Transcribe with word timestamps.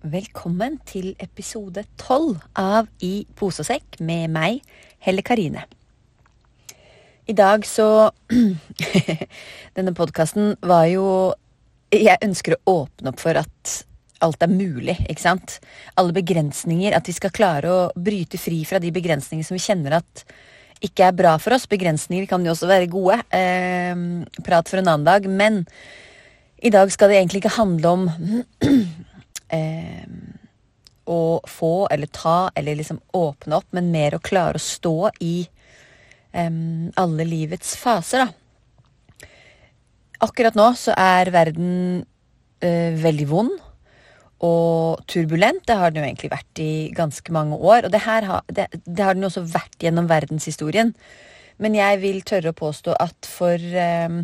Velkommen 0.00 0.78
til 0.88 1.10
episode 1.20 1.82
tolv 2.00 2.38
av 2.56 2.86
I 3.04 3.26
pose 3.36 3.60
og 3.60 3.66
sekk 3.68 3.98
med 4.00 4.30
meg, 4.32 4.62
Helle 5.04 5.20
Karine. 5.20 5.66
I 7.28 7.34
dag 7.36 7.66
så 7.68 8.08
Denne 9.76 9.92
podkasten 9.92 10.54
var 10.64 10.86
jo 10.88 11.04
Jeg 11.92 12.16
ønsker 12.24 12.56
å 12.56 12.78
åpne 12.78 13.12
opp 13.12 13.20
for 13.20 13.36
at 13.42 13.76
alt 14.24 14.40
er 14.40 14.48
mulig, 14.48 14.96
ikke 15.04 15.26
sant? 15.26 15.60
Alle 16.00 16.16
begrensninger. 16.16 16.96
At 16.96 17.04
vi 17.04 17.18
skal 17.20 17.36
klare 17.36 17.68
å 17.68 17.86
bryte 17.92 18.40
fri 18.40 18.64
fra 18.64 18.80
de 18.80 18.96
begrensningene 18.96 19.44
som 19.44 19.60
vi 19.60 19.66
kjenner 19.68 20.00
at 20.00 20.24
ikke 20.80 21.10
er 21.10 21.16
bra 21.16 21.36
for 21.36 21.52
oss. 21.52 21.68
Begrensninger 21.68 22.24
kan 22.24 22.40
jo 22.40 22.56
også 22.56 22.72
være 22.72 22.88
gode. 22.88 23.20
Eh, 23.36 23.92
prat 24.48 24.64
for 24.64 24.80
en 24.80 24.94
annen 24.94 25.10
dag. 25.12 25.28
Men 25.28 25.66
i 26.64 26.72
dag 26.72 26.88
skal 26.92 27.12
det 27.12 27.20
egentlig 27.20 27.44
ikke 27.44 27.58
handle 27.60 27.92
om 27.98 28.08
eh, 29.52 30.04
å 31.10 31.22
få 31.48 31.88
eller 31.90 32.10
ta 32.14 32.50
eller 32.54 32.78
liksom 32.78 33.00
åpne 33.16 33.58
opp, 33.60 33.70
men 33.76 33.90
mer 33.92 34.16
å 34.16 34.22
klare 34.22 34.60
å 34.60 34.62
stå 34.62 35.10
i 35.24 35.34
eh, 36.32 36.52
alle 37.00 37.26
livets 37.28 37.74
faser, 37.80 38.26
da. 38.26 39.28
Akkurat 40.20 40.56
nå 40.58 40.66
så 40.76 40.92
er 41.00 41.32
verden 41.32 41.70
eh, 42.60 42.92
veldig 43.00 43.26
vond 43.30 43.54
og 44.44 45.00
turbulent. 45.08 45.62
Det 45.68 45.76
har 45.76 45.92
den 45.92 46.02
jo 46.02 46.08
egentlig 46.08 46.32
vært 46.32 46.60
i 46.60 46.72
ganske 46.96 47.32
mange 47.32 47.56
år. 47.56 47.86
Og 47.86 47.92
det, 47.92 48.02
her 48.04 48.28
det, 48.52 48.66
det 48.84 49.04
har 49.04 49.16
den 49.16 49.28
også 49.28 49.46
vært 49.48 49.80
gjennom 49.80 50.08
verdenshistorien. 50.10 50.92
Men 51.60 51.76
jeg 51.76 52.00
vil 52.04 52.20
tørre 52.24 52.52
å 52.52 52.56
påstå 52.56 52.96
at 53.00 53.28
for 53.28 53.56
eh, 53.56 54.20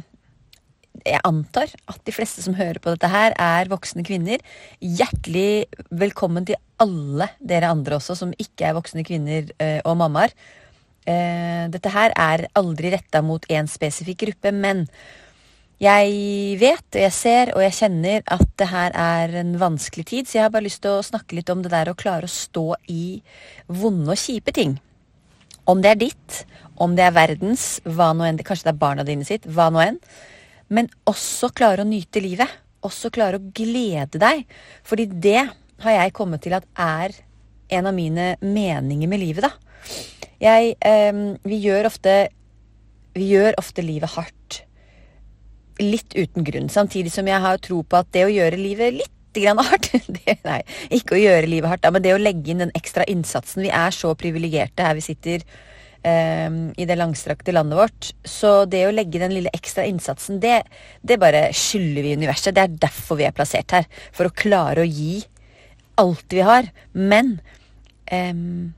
jeg 1.07 1.23
antar 1.27 1.73
at 1.89 2.01
de 2.07 2.15
fleste 2.15 2.43
som 2.45 2.57
hører 2.59 2.81
på 2.83 2.93
dette 2.95 3.11
her, 3.11 3.35
er 3.39 3.71
voksne 3.71 4.05
kvinner. 4.07 4.43
Hjertelig 4.81 5.67
velkommen 5.95 6.47
til 6.49 6.59
alle 6.83 7.31
dere 7.41 7.71
andre 7.73 7.99
også, 7.99 8.17
som 8.19 8.35
ikke 8.43 8.69
er 8.69 8.77
voksne 8.77 9.05
kvinner 9.07 9.51
eh, 9.63 9.79
og 9.87 9.99
mammaer. 10.03 10.35
Eh, 11.07 11.67
dette 11.73 11.93
her 11.95 12.15
er 12.19 12.49
aldri 12.59 12.91
retta 12.95 13.23
mot 13.23 13.45
én 13.53 13.71
spesifikk 13.71 14.25
gruppe, 14.25 14.53
men 14.53 14.87
jeg 15.83 16.57
vet, 16.57 16.87
og 16.95 17.03
jeg 17.03 17.13
ser, 17.13 17.53
og 17.53 17.61
jeg 17.61 17.77
kjenner 17.77 18.23
at 18.33 18.47
det 18.57 18.71
her 18.71 18.95
er 18.97 19.35
en 19.43 19.55
vanskelig 19.61 20.07
tid, 20.09 20.29
så 20.29 20.39
jeg 20.39 20.47
har 20.47 20.55
bare 20.55 20.67
lyst 20.67 20.81
til 20.85 20.97
å 20.97 21.05
snakke 21.05 21.37
litt 21.37 21.53
om 21.53 21.61
det 21.63 21.73
der 21.75 21.91
å 21.93 21.99
klare 21.99 22.25
å 22.25 22.33
stå 22.33 22.71
i 22.89 23.21
vonde 23.69 24.15
og 24.15 24.23
kjipe 24.23 24.55
ting. 24.57 24.79
Om 25.69 25.83
det 25.85 25.93
er 25.93 26.01
ditt, 26.01 26.39
om 26.81 26.95
det 26.97 27.05
er 27.05 27.13
verdens, 27.17 27.67
hva 27.85 28.15
nå 28.17 28.25
enn, 28.25 28.41
kanskje 28.41 28.71
det 28.71 28.73
er 28.73 28.81
barna 28.81 29.05
dine 29.05 29.27
sitt, 29.29 29.45
hva 29.45 29.69
nå 29.75 29.83
enn 29.85 30.01
men 30.69 30.89
også 31.09 31.51
klare 31.57 31.85
å 31.85 31.89
nyte 31.89 32.23
livet. 32.23 32.51
Også 32.87 33.11
klare 33.15 33.39
å 33.39 33.47
glede 33.57 34.21
deg. 34.23 34.45
Fordi 34.87 35.09
det 35.11 35.43
har 35.83 35.99
jeg 35.99 36.15
kommet 36.17 36.45
til 36.45 36.57
at 36.57 36.67
er 36.81 37.15
en 37.77 37.89
av 37.91 37.95
mine 37.97 38.35
meninger 38.41 39.11
med 39.11 39.23
livet, 39.23 39.47
da. 39.47 39.53
Jeg 40.43 40.75
eh, 40.85 41.19
Vi 41.47 41.59
gjør 41.65 41.87
ofte 41.89 42.15
Vi 43.17 43.31
gjør 43.33 43.57
ofte 43.61 43.85
livet 43.85 44.13
hardt. 44.17 44.63
Litt 45.81 46.17
uten 46.17 46.45
grunn. 46.45 46.71
Samtidig 46.73 47.13
som 47.13 47.29
jeg 47.29 47.41
har 47.43 47.61
tro 47.65 47.83
på 47.83 48.01
at 48.01 48.11
det 48.13 48.27
å 48.27 48.33
gjøre 48.33 48.61
livet 48.61 48.97
litt 49.01 49.13
grann 49.37 49.61
hardt 49.61 49.91
det, 50.17 50.39
Nei, 50.47 50.61
ikke 50.97 51.17
å 51.17 51.21
gjøre 51.21 51.49
livet 51.51 51.69
hardt, 51.69 51.85
da, 51.85 51.93
men 51.93 52.05
det 52.05 52.15
å 52.15 52.21
legge 52.21 52.53
inn 52.53 52.63
den 52.65 52.75
ekstra 52.77 53.05
innsatsen. 53.09 53.67
Vi 53.67 53.73
er 53.73 53.93
så 53.93 54.15
privilegerte 54.19 54.87
her 54.87 54.97
vi 54.97 55.05
sitter 55.05 55.45
i 56.07 56.85
det 56.87 56.95
langstrakte 56.99 57.51
landet 57.51 57.79
vårt. 57.81 58.11
Så 58.23 58.51
det 58.71 58.85
å 58.87 58.93
legge 58.95 59.19
den 59.19 59.33
lille 59.35 59.51
ekstra 59.57 59.83
innsatsen, 59.89 60.39
det, 60.43 60.61
det 61.03 61.17
bare 61.19 61.49
skylder 61.57 62.07
vi 62.07 62.13
universet. 62.15 62.55
Det 62.55 62.63
er 62.63 62.77
derfor 62.87 63.19
vi 63.19 63.27
er 63.27 63.35
plassert 63.35 63.75
her. 63.75 63.89
For 64.15 64.29
å 64.29 64.35
klare 64.37 64.85
å 64.85 64.87
gi 64.87 65.25
alt 65.99 66.33
vi 66.37 66.45
har. 66.47 66.71
Men 66.93 67.39
um, 68.13 68.73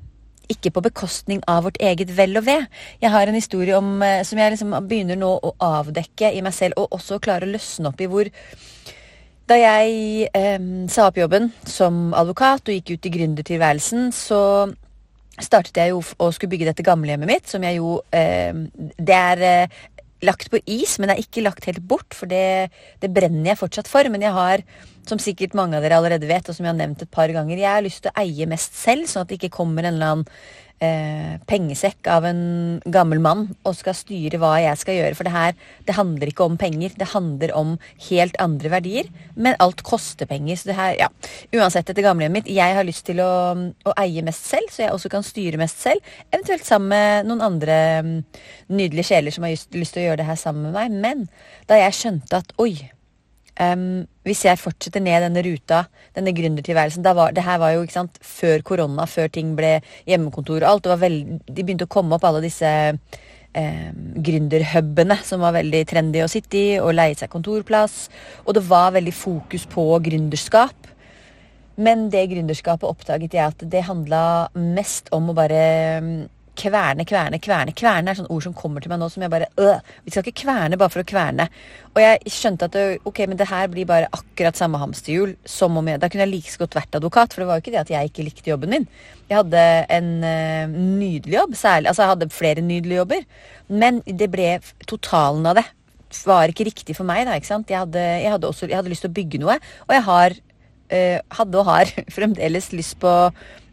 ikke 0.49 0.73
på 0.73 0.85
bekostning 0.87 1.43
av 1.51 1.67
vårt 1.67 1.81
eget 1.85 2.15
vel 2.17 2.41
og 2.41 2.47
ve. 2.49 2.59
Jeg 3.03 3.13
har 3.13 3.29
en 3.29 3.37
historie 3.37 3.77
om, 3.77 3.99
uh, 4.01 4.23
som 4.25 4.41
jeg 4.41 4.55
liksom 4.55 4.75
begynner 4.89 5.21
nå 5.21 5.31
å 5.37 5.55
avdekke 5.69 6.33
i 6.33 6.43
meg 6.45 6.57
selv, 6.57 6.81
og 6.81 6.97
også 6.97 7.21
klare 7.23 7.49
å 7.49 7.53
løsne 7.53 7.93
opp 7.93 8.01
i 8.01 8.11
hvor 8.11 8.33
da 9.49 9.57
jeg 9.57 10.27
eh, 10.37 10.65
sa 10.93 11.07
opp 11.09 11.17
jobben 11.17 11.47
som 11.65 12.11
advokat 12.13 12.69
og 12.69 12.75
gikk 12.75 12.99
ut 12.99 13.07
i 13.09 13.13
gründertilværelsen, 13.15 14.11
så 14.13 14.41
startet 15.45 15.79
jeg 15.81 15.93
jo 15.93 16.03
å 16.03 16.31
skulle 16.35 16.53
bygge 16.55 16.71
dette 16.71 16.87
gamlehjemmet 16.87 17.31
mitt, 17.31 17.47
som 17.51 17.65
jeg 17.65 17.79
jo 17.79 17.99
eh, 18.15 18.53
Det 18.99 19.17
er 19.17 19.45
eh, 19.47 19.79
lagt 20.27 20.51
på 20.51 20.61
is, 20.67 20.97
men 20.99 21.11
det 21.11 21.17
er 21.17 21.25
ikke 21.25 21.45
lagt 21.47 21.69
helt 21.69 21.85
bort, 21.87 22.15
for 22.17 22.31
det, 22.31 22.71
det, 23.03 23.13
brenner 23.15 23.53
jeg 23.53 23.61
fortsatt 23.61 23.91
for. 23.91 24.09
Men 24.11 24.25
jeg 24.25 24.35
har, 24.35 24.65
som 25.11 25.21
sikkert 25.23 25.57
mange 25.59 25.79
av 25.79 25.85
dere 25.85 25.99
allerede 26.01 26.29
vet, 26.31 26.49
og 26.49 26.57
som 26.57 26.67
jeg 26.67 26.75
har 26.75 26.81
nevnt 26.81 27.05
et 27.05 27.13
par 27.13 27.33
ganger, 27.35 27.59
jeg 27.59 27.73
har 27.73 27.85
lyst 27.85 28.05
til 28.05 28.13
å 28.13 28.23
eie 28.23 28.49
mest 28.51 28.77
selv, 28.79 29.09
sånn 29.11 29.25
at 29.25 29.33
det 29.33 29.41
ikke 29.41 29.57
kommer 29.59 29.87
en 29.87 29.97
eller 29.97 30.15
annen 30.15 30.27
eh, 30.85 31.39
pengesekk 31.49 32.09
av 32.11 32.27
en 32.29 32.43
gammel 32.85 33.21
mann 33.23 33.45
og 33.67 33.77
skal 33.77 33.97
styre 33.97 34.41
hva 34.41 34.55
jeg 34.63 34.81
skal 34.81 34.99
gjøre. 34.99 35.17
For 35.19 35.29
det 35.29 35.35
her, 35.35 35.57
det 35.89 35.97
handler 35.99 36.31
ikke 36.31 36.47
om 36.47 36.59
penger. 36.61 36.95
Det 36.99 37.11
handler 37.13 37.55
om 37.59 37.77
helt 38.09 38.39
andre 38.43 38.73
verdier. 38.73 39.11
Men 39.37 39.59
alt 39.63 39.83
koster 39.87 40.29
penger. 40.31 40.59
Så 40.59 40.71
det 40.71 40.79
her, 40.79 40.95
ja. 40.99 41.09
Uansett, 41.57 41.89
dette 41.91 42.05
gamlehjemmet 42.05 42.43
mitt, 42.43 42.53
jeg 42.55 42.77
har 42.79 42.87
lyst 42.87 43.07
til 43.09 43.23
å, 43.25 43.31
å, 43.85 43.97
eie 44.03 44.25
mest 44.27 44.47
selv, 44.49 44.71
så 44.73 44.85
jeg 44.85 44.95
også 44.95 45.13
kan 45.13 45.27
styre 45.27 45.61
mest 45.61 45.83
selv. 45.83 46.15
Eventuelt 46.31 46.67
sammen 46.67 46.93
med 46.93 47.29
noen 47.29 47.45
andre 47.45 47.81
um, 48.05 48.15
nydelige 48.73 49.11
sjeler 49.11 49.35
som 49.35 49.47
har 49.47 49.55
lyst, 49.55 49.73
lyst 49.77 49.97
til 49.97 50.05
å 50.05 50.11
gjøre 50.11 50.23
det 50.23 50.31
her 50.31 50.41
sammen 50.41 50.69
med 50.69 50.79
meg. 50.79 51.03
Men 51.03 51.27
da 51.71 51.81
jeg 51.81 51.97
skjønte 51.99 52.43
at 52.43 52.55
oi, 52.63 52.73
Um, 53.59 54.05
hvis 54.23 54.45
jeg 54.47 54.61
fortsetter 54.61 55.03
ned 55.03 55.25
denne 55.25 55.43
ruta, 55.43 55.81
denne 56.15 56.31
gründertilværelsen 56.31 57.03
Det 57.03 57.43
her 57.43 57.59
var 57.59 57.73
jo 57.75 57.87
sant, 57.91 58.19
før 58.23 58.63
korona, 58.63 59.07
før 59.07 59.27
ting 59.35 59.57
ble 59.59 59.81
hjemmekontor 60.07 60.63
og 60.63 60.71
alt. 60.71 60.85
Det 60.85 60.93
var 60.93 61.03
veld, 61.03 61.41
de 61.49 61.65
begynte 61.65 61.89
å 61.89 61.91
komme 61.91 62.15
opp, 62.15 62.25
alle 62.29 62.45
disse 62.45 62.71
um, 62.95 63.97
gründerhubene 64.23 65.19
som 65.27 65.43
var 65.43 65.57
veldig 65.59 65.83
trendy 65.91 66.23
å 66.23 66.31
sitte 66.31 66.61
i, 66.61 66.69
og 66.79 66.95
leie 66.95 67.19
seg 67.19 67.33
kontorplass. 67.33 68.07
Og 68.47 68.55
det 68.55 68.63
var 68.69 68.95
veldig 68.95 69.17
fokus 69.17 69.67
på 69.67 69.91
gründerskap. 70.07 70.95
Men 71.79 72.09
det 72.11 72.29
gründerskapet 72.31 72.87
oppdaget 72.87 73.35
jeg 73.35 73.55
at 73.55 73.67
det 73.71 73.87
handla 73.87 74.51
mest 74.55 75.11
om 75.15 75.31
å 75.31 75.37
bare 75.39 75.63
kverne, 76.59 77.05
kverne, 77.09 77.39
kverne. 77.43 77.75
Kverne 77.77 78.11
er 78.11 78.19
sånne 78.19 78.33
ord 78.35 78.45
som 78.45 78.55
kommer 78.57 78.83
til 78.83 78.93
meg 78.93 79.01
nå 79.01 79.09
som 79.13 79.23
jeg 79.25 79.33
bare 79.33 79.49
øh, 79.61 79.79
Vi 80.05 80.13
skal 80.13 80.25
ikke 80.25 80.43
kverne 80.45 80.79
bare 80.81 80.93
for 80.93 81.03
å 81.05 81.09
kverne. 81.09 81.49
Og 81.95 82.01
jeg 82.03 82.33
skjønte 82.35 82.69
at 82.69 82.75
det, 82.75 82.85
ok, 83.09 83.23
men 83.31 83.39
det 83.41 83.49
her 83.51 83.71
blir 83.73 83.89
bare 83.89 84.11
akkurat 84.15 84.59
samme 84.59 84.81
hamsterhjul 84.83 85.37
som 85.49 85.77
om 85.79 85.91
jeg 85.91 86.03
Da 86.03 86.11
kunne 86.11 86.27
jeg 86.27 86.35
like 86.35 86.59
godt 86.61 86.79
vært 86.79 86.99
advokat, 86.99 87.35
for 87.35 87.43
det 87.43 87.49
var 87.51 87.59
jo 87.59 87.65
ikke 87.65 87.75
det 87.77 87.83
at 87.85 87.95
jeg 87.95 88.11
ikke 88.11 88.27
likte 88.27 88.53
jobben 88.53 88.75
min. 88.75 88.89
Jeg 89.29 89.41
hadde 89.41 89.65
en 89.99 90.11
uh, 90.25 90.77
nydelig 90.99 91.37
jobb, 91.37 91.57
særlig. 91.59 91.91
Altså, 91.91 92.05
jeg 92.05 92.15
hadde 92.15 92.31
flere 92.33 92.65
nydelige 92.65 93.03
jobber. 93.03 93.27
Men 93.69 94.03
det 94.07 94.31
ble 94.33 94.51
totalen 94.89 95.47
av 95.51 95.61
det. 95.61 95.67
Var 96.25 96.53
ikke 96.53 96.69
riktig 96.71 96.97
for 96.97 97.09
meg, 97.09 97.27
da. 97.29 97.37
ikke 97.37 97.51
sant? 97.51 97.71
Jeg 97.71 97.83
hadde, 97.85 98.05
jeg 98.23 98.33
hadde 98.33 98.49
også 98.49 98.69
jeg 98.71 98.79
hadde 98.79 98.93
lyst 98.93 99.05
til 99.05 99.13
å 99.13 99.19
bygge 99.19 99.41
noe, 99.43 99.59
og 99.85 99.97
jeg 99.97 100.07
har, 100.09 100.37
uh, 100.95 101.19
hadde 101.41 101.61
og 101.61 101.69
har 101.69 101.97
fremdeles 102.17 102.73
lyst 102.77 102.97
på 103.03 103.15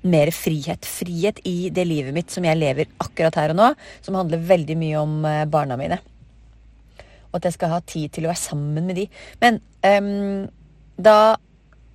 mer 0.06 0.32
frihet. 0.36 0.86
Frihet 0.86 1.42
i 1.48 1.72
det 1.74 1.86
livet 1.88 2.16
mitt 2.16 2.34
som 2.34 2.46
jeg 2.46 2.60
lever 2.60 2.92
akkurat 3.04 3.38
her 3.40 3.54
og 3.54 3.60
nå, 3.60 3.72
som 4.06 4.18
handler 4.20 4.44
veldig 4.46 4.78
mye 4.80 5.00
om 5.02 5.18
eh, 5.30 5.46
barna 5.50 5.78
mine. 5.80 6.00
Og 7.32 7.40
at 7.40 7.50
jeg 7.50 7.58
skal 7.58 7.74
ha 7.74 7.82
tid 7.84 8.14
til 8.16 8.28
å 8.28 8.32
være 8.32 8.44
sammen 8.44 8.86
med 8.88 9.02
de. 9.02 9.10
Men 9.42 9.60
um, 9.84 10.46
da 10.96 11.36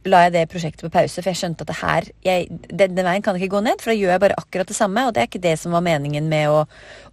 la 0.08 0.22
jeg 0.24 0.32
det 0.32 0.46
prosjektet 0.48 0.84
på 0.86 0.92
pause, 0.92 1.20
for 1.20 1.28
jeg 1.28 1.40
skjønte 1.40 1.64
at 1.64 1.70
det 1.70 1.78
her 1.80 2.06
jeg, 2.24 2.46
den, 2.70 2.94
den, 2.96 3.04
veien 3.04 3.24
kan 3.24 3.36
ikke 3.36 3.52
gå 3.52 3.60
ned, 3.64 3.82
for 3.82 3.92
da 3.92 3.98
gjør 3.98 4.14
jeg 4.14 4.22
bare 4.22 4.38
akkurat 4.40 4.70
det 4.70 4.76
samme. 4.76 5.04
Og 5.06 5.14
det 5.14 5.22
er 5.22 5.28
ikke 5.28 5.42
det 5.44 5.56
som 5.60 5.76
var 5.76 5.84
meningen 5.84 6.28
med 6.30 6.52
å, 6.52 6.64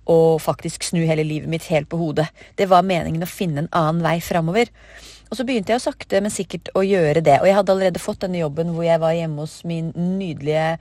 å 0.07 0.17
faktisk 0.41 0.87
snu 0.87 1.01
hele 1.07 1.25
livet 1.27 1.51
mitt 1.51 1.67
helt 1.71 1.89
på 1.91 1.99
hodet. 1.99 2.29
Det 2.59 2.69
var 2.71 2.87
meningen 2.87 3.25
å 3.25 3.29
finne 3.29 3.65
en 3.65 3.71
annen 3.75 4.03
vei 4.05 4.17
framover. 4.23 4.71
Og 5.27 5.37
så 5.39 5.45
begynte 5.47 5.73
jeg 5.73 5.83
sakte, 5.83 6.21
men 6.23 6.33
sikkert 6.33 6.71
å 6.77 6.83
gjøre 6.85 7.23
det. 7.25 7.39
Og 7.41 7.49
jeg 7.49 7.57
hadde 7.57 7.73
allerede 7.73 8.01
fått 8.01 8.23
denne 8.23 8.41
jobben 8.41 8.71
hvor 8.75 8.85
jeg 8.87 9.01
var 9.03 9.15
hjemme 9.17 9.43
hos 9.43 9.59
min 9.67 9.91
nydelige 9.95 10.77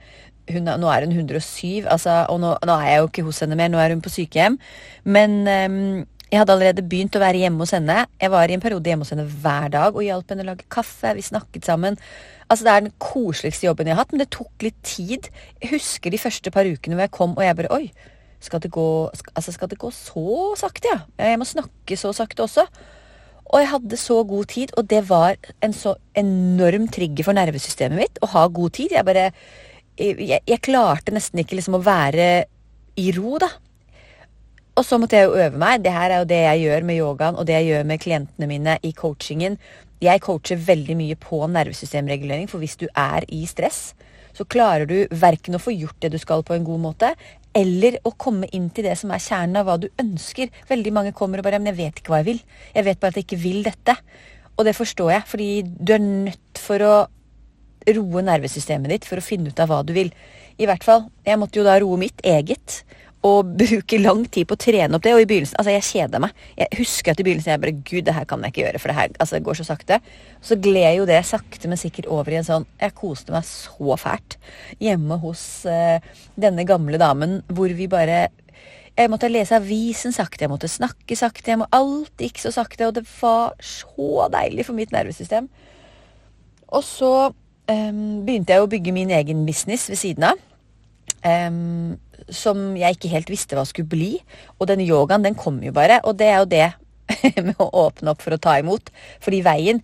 hun, 0.47 0.69
Nå 0.79 0.87
er 0.87 1.03
hun 1.03 1.11
107, 1.11 1.87
altså, 1.91 2.21
og 2.31 2.37
nå, 2.39 2.53
nå, 2.63 2.75
er 2.79 2.93
jeg 2.93 3.01
jo 3.01 3.09
ikke 3.09 3.25
hos 3.27 3.41
henne 3.43 3.57
mer, 3.59 3.71
nå 3.71 3.81
er 3.83 3.91
hun 3.91 4.03
på 4.03 4.13
sykehjem. 4.13 4.55
Men 5.03 5.41
um, 5.43 6.05
Jeg 6.27 6.41
hadde 6.41 6.55
allerede 6.57 6.83
begynt 6.83 7.15
å 7.15 7.21
være 7.23 7.39
hjemme 7.39 7.63
hos 7.63 7.71
henne. 7.71 8.01
Jeg 8.19 8.31
var 8.33 8.51
i 8.51 8.55
en 8.55 8.63
periode 8.63 8.91
hjemme 8.91 9.05
hos 9.05 9.13
henne 9.13 9.23
hver 9.27 9.69
dag 9.71 9.95
og 9.95 10.03
hjalp 10.03 10.31
henne 10.31 10.43
å 10.43 10.49
lage 10.49 10.65
kaffe. 10.71 11.13
Vi 11.15 11.23
snakket 11.23 11.67
sammen. 11.67 11.95
Altså 12.51 12.67
Det 12.67 12.73
er 12.73 12.83
den 12.83 12.95
koseligste 12.99 13.67
jobben 13.67 13.87
jeg 13.87 13.95
har 13.95 14.03
hatt, 14.03 14.11
men 14.11 14.23
det 14.23 14.33
tok 14.35 14.65
litt 14.65 14.75
tid. 14.83 15.29
Jeg 15.63 15.71
husker 15.77 16.11
de 16.11 16.19
første 16.19 16.51
par 16.51 16.67
ukene 16.67 16.97
hvor 16.97 17.05
jeg 17.05 17.15
kom 17.15 17.35
og 17.37 17.43
jeg 17.43 17.59
bare 17.59 17.71
Oi, 17.75 17.87
skal 18.43 18.59
det 18.63 18.71
gå, 18.75 18.87
altså 19.33 19.55
skal 19.55 19.71
det 19.71 19.79
gå 19.79 19.91
så 19.95 20.51
sakte, 20.59 20.91
ja? 20.91 20.99
Jeg 21.31 21.39
må 21.39 21.47
snakke 21.47 21.97
så 21.99 22.11
sakte 22.15 22.43
også. 22.43 22.67
Og 23.47 23.61
jeg 23.61 23.71
hadde 23.71 23.99
så 23.99 24.19
god 24.27 24.49
tid, 24.51 24.73
og 24.77 24.89
det 24.91 25.03
var 25.09 25.37
en 25.63 25.73
så 25.75 25.95
enorm 26.17 26.89
trigger 26.91 27.27
for 27.27 27.37
nervesystemet 27.37 28.01
mitt 28.01 28.19
å 28.23 28.29
ha 28.33 28.47
god 28.51 28.75
tid. 28.79 28.95
Jeg 28.97 29.07
bare 29.07 29.31
Jeg, 29.97 30.43
jeg 30.45 30.61
klarte 30.61 31.09
nesten 31.09 31.39
ikke 31.41 31.55
liksom 31.57 31.79
å 31.79 31.81
være 31.81 32.45
i 33.01 33.07
ro, 33.15 33.39
da. 33.41 33.47
Og 34.77 34.85
så 34.85 34.99
måtte 35.01 35.17
jeg 35.17 35.25
jo 35.25 35.39
øve 35.41 35.57
meg. 35.57 35.81
Det 35.81 35.93
her 35.93 36.11
er 36.11 36.19
jo 36.21 36.29
det 36.29 36.41
jeg 36.43 36.61
gjør 36.67 36.83
med 36.85 36.99
yogaen 36.99 37.37
og 37.39 37.47
det 37.49 37.55
jeg 37.55 37.69
gjør 37.71 37.87
med 37.89 38.01
klientene 38.03 38.49
mine 38.51 38.75
i 38.85 38.91
coachingen. 38.93 39.57
Jeg 40.03 40.21
coacher 40.21 40.59
veldig 40.61 40.97
mye 40.99 41.17
på 41.17 41.39
nervesystemregulering, 41.49 42.45
for 42.45 42.61
hvis 42.61 42.77
du 42.77 42.85
er 42.93 43.25
i 43.33 43.41
stress, 43.49 43.95
så 44.37 44.45
klarer 44.45 44.85
du 44.85 45.07
verken 45.09 45.57
å 45.57 45.61
få 45.61 45.73
gjort 45.73 45.97
det 46.03 46.11
du 46.13 46.19
skal 46.21 46.45
på 46.45 46.53
en 46.53 46.67
god 46.67 46.83
måte, 46.83 47.09
eller 47.57 47.97
å 48.05 48.13
komme 48.13 48.49
inn 48.53 48.69
til 48.69 48.85
det 48.85 48.95
som 48.99 49.11
er 49.13 49.23
kjernen 49.23 49.59
av 49.59 49.67
hva 49.67 49.77
du 49.81 49.87
ønsker. 50.01 50.51
Veldig 50.69 50.93
mange 50.93 51.13
kommer 51.17 51.41
og 51.41 51.47
bare 51.47 51.59
'Men 51.59 51.73
jeg 51.73 51.79
vet 51.81 51.95
ikke 51.99 52.13
hva 52.13 52.21
jeg 52.21 52.29
vil. 52.31 52.41
Jeg 52.75 52.85
vet 52.85 52.99
bare 52.99 53.09
at 53.09 53.15
jeg 53.15 53.25
ikke 53.25 53.43
vil 53.43 53.63
dette.' 53.63 53.97
Og 54.57 54.65
det 54.65 54.75
forstår 54.75 55.11
jeg, 55.11 55.23
fordi 55.27 55.49
du 55.61 55.93
er 55.93 55.99
nødt 55.99 56.57
for 56.57 56.79
å 56.81 57.07
roe 57.87 58.21
nervesystemet 58.25 58.89
ditt 58.89 59.05
for 59.05 59.17
å 59.17 59.23
finne 59.23 59.49
ut 59.49 59.59
av 59.59 59.69
hva 59.69 59.83
du 59.85 59.93
vil. 59.93 60.11
I 60.57 60.65
hvert 60.65 60.83
fall. 60.83 61.11
Jeg 61.25 61.37
måtte 61.37 61.59
jo 61.59 61.63
da 61.63 61.77
roe 61.79 61.97
mitt 61.97 62.19
eget 62.25 62.83
og 63.25 63.49
bruke 63.57 63.97
lang 63.99 64.23
tid 64.29 64.47
på 64.47 64.55
å 64.55 64.61
trene 64.61 64.97
opp 64.97 65.03
det. 65.05 65.13
Og 65.15 65.23
i 65.23 65.27
begynnelsen, 65.29 65.57
altså 65.59 65.73
jeg 65.73 65.85
kjeder 65.87 66.21
meg. 66.21 66.41
Jeg 66.59 66.79
husker 66.79 67.13
at 67.13 67.21
i 67.21 67.25
begynnelsen 67.25 67.53
jeg 67.53 67.61
bare 67.63 67.75
Gud, 67.81 68.03
det 68.07 68.15
her 68.15 68.27
kan 68.29 68.43
jeg 68.45 68.53
ikke 68.53 68.63
gjøre, 68.63 68.81
for 68.81 68.91
det 68.91 68.97
her 68.97 69.13
altså, 69.17 69.37
det 69.37 69.47
går 69.47 69.59
så 69.59 69.67
sakte. 69.67 69.99
Så 70.45 70.59
gled 70.61 70.99
jo 70.99 71.07
det 71.09 71.19
sakte, 71.27 71.69
men 71.71 71.81
sikkert 71.81 72.09
over 72.13 72.31
i 72.31 72.39
en 72.39 72.47
sånn 72.47 72.67
Jeg 72.79 72.93
koste 72.97 73.33
meg 73.33 73.47
så 73.47 73.97
fælt 73.99 74.37
hjemme 74.83 75.17
hos 75.23 75.43
uh, 75.65 75.97
denne 76.37 76.67
gamle 76.67 76.99
damen 77.01 77.39
hvor 77.49 77.73
vi 77.73 77.89
bare 77.91 78.27
jeg 78.97 79.11
måtte 79.13 79.29
lese 79.29 79.53
avisen 79.53 80.13
sakte, 80.15 80.41
jeg 80.41 80.49
måtte 80.49 80.69
snakke 80.71 81.13
sakte. 81.13 81.51
Jeg 81.51 81.59
må, 81.61 81.67
alt 81.69 82.17
gikk 82.17 82.39
så 82.41 82.49
sakte, 82.49 82.87
og 82.87 82.95
det 82.97 83.03
var 83.19 83.53
så 83.61 84.25
deilig 84.33 84.65
for 84.65 84.77
mitt 84.77 84.89
nervesystem. 84.89 85.45
Og 86.73 86.81
så 86.81 87.11
um, 87.29 87.99
begynte 88.25 88.55
jeg 88.55 88.63
å 88.63 88.71
bygge 88.71 88.95
min 88.95 89.13
egen 89.13 89.45
business 89.45 89.85
ved 89.91 90.01
siden 90.01 90.25
av. 90.31 90.41
Um, 91.25 91.97
som 92.33 92.75
jeg 92.77 92.97
ikke 92.97 93.11
helt 93.11 93.31
visste 93.31 93.57
hva 93.57 93.65
skulle 93.67 93.89
bli. 93.89 94.11
Og 94.57 94.67
den 94.69 94.83
yogaen, 94.85 95.25
den 95.25 95.37
kom 95.37 95.59
jo 95.63 95.73
bare. 95.75 96.01
Og 96.07 96.17
det 96.19 96.29
er 96.31 96.39
jo 96.41 96.51
det 96.51 96.67
med 97.47 97.57
å 97.61 97.69
åpne 97.87 98.13
opp 98.13 98.23
for 98.23 98.35
å 98.35 98.41
ta 98.41 98.57
imot. 98.61 98.91
Fordi 99.23 99.41
veien, 99.45 99.81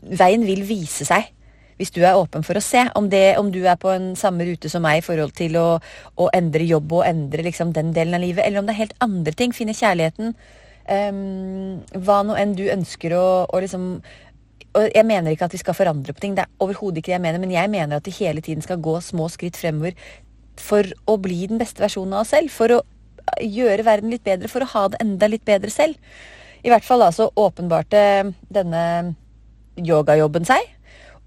veien 0.00 0.46
vil 0.48 0.64
vise 0.68 1.06
seg. 1.08 1.32
Hvis 1.76 1.92
du 1.92 2.00
er 2.08 2.16
åpen 2.16 2.44
for 2.46 2.56
å 2.56 2.64
se 2.64 2.86
om, 2.96 3.10
det, 3.12 3.36
om 3.36 3.50
du 3.52 3.60
er 3.68 3.76
på 3.76 3.90
en 3.92 4.14
samme 4.16 4.46
rute 4.48 4.70
som 4.72 4.80
meg 4.84 5.02
i 5.02 5.04
forhold 5.04 5.34
til 5.36 5.58
å, 5.60 5.66
å 6.16 6.28
endre 6.36 6.64
jobb 6.64 6.94
og 6.96 7.04
endre 7.04 7.44
liksom 7.44 7.74
den 7.76 7.90
delen 7.96 8.16
av 8.16 8.24
livet, 8.24 8.46
eller 8.46 8.62
om 8.62 8.68
det 8.68 8.72
er 8.72 8.84
helt 8.86 8.96
andre 9.04 9.36
ting. 9.36 9.52
Finne 9.52 9.76
kjærligheten. 9.76 10.32
Um, 10.86 11.82
hva 12.06 12.20
nå 12.24 12.36
enn 12.38 12.54
du 12.56 12.64
ønsker 12.70 13.12
å, 13.18 13.26
å 13.50 13.60
liksom 13.60 13.98
og 14.76 14.90
Jeg 14.92 15.06
mener 15.08 15.32
ikke 15.32 15.48
at 15.48 15.54
vi 15.56 15.62
skal 15.62 15.76
forandre 15.76 16.12
på 16.12 16.20
ting, 16.20 16.36
det 16.36 16.44
er 16.44 16.62
overhodet 16.62 17.00
ikke 17.00 17.12
det 17.12 17.16
jeg 17.16 17.24
mener, 17.24 17.40
men 17.40 17.54
jeg 17.54 17.70
mener 17.72 17.96
at 17.96 18.06
vi 18.06 18.14
hele 18.18 18.42
tiden 18.44 18.62
skal 18.64 18.80
gå 18.82 18.98
små 19.00 19.28
skritt 19.32 19.56
fremover 19.56 19.96
for 20.60 20.88
å 21.08 21.16
bli 21.20 21.46
den 21.48 21.60
beste 21.60 21.82
versjonen 21.84 22.16
av 22.16 22.24
oss 22.24 22.32
selv. 22.34 22.52
For 22.52 22.72
å 22.76 22.80
gjøre 23.42 23.86
verden 23.86 24.12
litt 24.12 24.24
bedre, 24.26 24.50
for 24.52 24.64
å 24.64 24.70
ha 24.74 24.86
det 24.92 25.00
enda 25.02 25.28
litt 25.30 25.44
bedre 25.48 25.72
selv. 25.72 25.96
I 26.64 26.72
hvert 26.72 26.86
fall 26.86 27.04
altså 27.06 27.30
åpenbarte 27.38 28.00
denne 28.52 28.82
yogajobben 29.76 30.46
seg. 30.48 30.72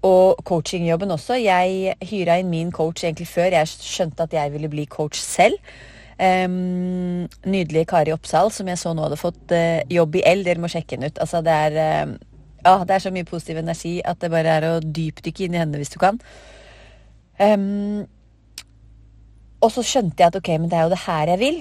Og 0.06 0.40
coachingjobben 0.48 1.12
også. 1.12 1.36
Jeg 1.40 1.96
hyra 2.08 2.38
inn 2.40 2.50
min 2.52 2.72
coach 2.72 3.04
egentlig 3.04 3.28
før 3.28 3.52
jeg 3.58 3.72
skjønte 3.72 4.26
at 4.26 4.36
jeg 4.36 4.52
ville 4.54 4.70
bli 4.72 4.86
coach 4.90 5.20
selv. 5.20 5.58
Um, 6.20 7.24
nydelige 7.48 7.86
Kari 7.88 8.12
Oppsal, 8.12 8.50
som 8.52 8.68
jeg 8.68 8.80
så 8.80 8.92
nå 8.92 9.06
hadde 9.06 9.20
fått 9.20 9.54
uh, 9.56 9.80
jobb 9.88 10.18
i 10.20 10.24
L. 10.28 10.42
Dere 10.44 10.60
må 10.60 10.68
sjekke 10.68 10.96
henne 10.96 11.08
ut. 11.08 11.20
Altså, 11.20 11.40
det 11.44 11.54
er, 11.68 11.78
uh, 11.80 12.16
ja, 12.64 12.76
det 12.84 12.96
er 12.96 13.02
så 13.04 13.12
mye 13.14 13.28
positiv 13.28 13.60
energi 13.60 13.98
at 14.04 14.20
det 14.22 14.30
bare 14.32 14.56
er 14.58 14.68
å 14.68 14.78
dypdykke 14.84 15.46
inn 15.46 15.56
i 15.56 15.60
henne 15.62 15.80
hvis 15.80 15.92
du 15.94 15.98
kan. 16.02 16.20
Um, 17.40 18.06
og 19.60 19.72
så 19.74 19.84
skjønte 19.84 20.20
jeg 20.20 20.32
at 20.32 20.38
ok, 20.40 20.54
men 20.56 20.70
det 20.72 20.78
er 20.78 20.86
jo 20.86 20.94
det 20.94 21.02
her 21.06 21.34
jeg 21.34 21.40
vil. 21.40 21.60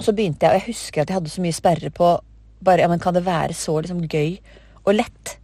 Så 0.00 0.14
begynte 0.16 0.46
jeg, 0.46 0.54
og 0.54 0.60
jeg 0.60 0.70
husker 0.70 1.02
at 1.02 1.10
jeg 1.10 1.18
hadde 1.18 1.32
så 1.32 1.44
mye 1.44 1.56
sperre 1.56 1.92
på 1.94 2.10
bare, 2.64 2.84
ja, 2.84 2.88
men 2.92 3.00
Kan 3.00 3.16
det 3.16 3.24
være 3.24 3.56
så 3.56 3.78
liksom 3.80 4.04
gøy 4.04 4.36
og 4.84 4.94
lett? 4.96 5.36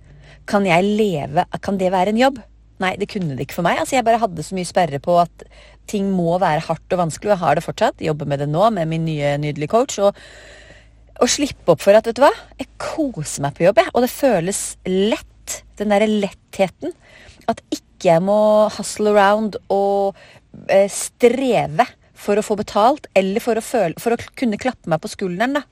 Kan 0.47 0.67
jeg 0.69 0.85
leve 0.85 1.47
Kan 1.63 1.79
det 1.81 1.93
være 1.93 2.13
en 2.13 2.21
jobb? 2.21 2.41
Nei, 2.83 2.93
det 3.01 3.09
kunne 3.09 3.37
det 3.37 3.47
ikke 3.47 3.57
for 3.57 3.65
meg. 3.65 3.79
Altså, 3.81 3.97
Jeg 3.97 4.05
bare 4.05 4.21
hadde 4.21 4.45
så 4.45 4.57
mye 4.57 4.69
sperre 4.69 5.01
på 5.01 5.15
at 5.23 5.47
ting 5.89 6.11
må 6.13 6.35
være 6.43 6.67
hardt 6.67 6.93
og 6.93 7.01
vanskelig, 7.01 7.31
og 7.31 7.33
jeg 7.33 7.43
har 7.45 7.57
det 7.57 7.65
fortsatt. 7.65 8.03
Jobber 8.05 8.29
med 8.29 8.43
det 8.43 8.49
nå 8.53 8.69
med 8.77 8.91
min 8.91 9.07
nye, 9.09 9.37
nydelige 9.41 9.73
coach. 9.73 9.97
Og, 10.03 10.19
og 11.23 11.31
slippe 11.33 11.73
opp 11.73 11.83
for 11.85 11.97
at, 11.97 12.07
vet 12.09 12.19
du 12.19 12.25
hva, 12.25 12.33
jeg 12.59 12.69
koser 12.81 13.45
meg 13.47 13.57
på 13.57 13.67
jobb, 13.67 13.81
jeg. 13.83 13.93
Og 13.95 14.05
det 14.05 14.13
føles 14.13 14.63
lett. 14.89 15.61
Den 15.79 15.93
derre 15.93 16.09
lettheten. 16.11 16.95
At 17.47 17.61
ikke 17.71 18.11
jeg 18.11 18.23
må 18.25 18.39
hustle 18.75 19.13
around 19.15 19.57
og 19.73 20.17
Eh, 20.69 20.89
streve 20.91 21.87
for 22.17 22.41
å 22.41 22.45
få 22.45 22.57
betalt, 22.57 23.07
eller 23.15 23.43
for 23.45 23.59
å, 23.59 23.63
føle, 23.63 23.95
for 24.01 24.15
å 24.15 24.29
kunne 24.39 24.59
klappe 24.59 24.89
meg 24.89 25.03
på 25.03 25.11
skulderen. 25.13 25.59
Da. 25.59 25.63